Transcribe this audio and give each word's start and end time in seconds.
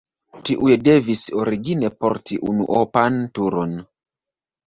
Tiuj 0.47 0.69
devis 0.87 1.21
origine 1.41 1.91
porti 2.03 2.39
unuopan 2.53 3.19
turon. 3.39 3.77